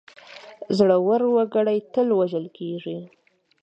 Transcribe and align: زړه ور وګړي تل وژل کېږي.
زړه 0.77 0.97
ور 1.05 1.21
وګړي 1.35 1.77
تل 1.93 2.07
وژل 2.19 2.45
کېږي. 2.57 2.97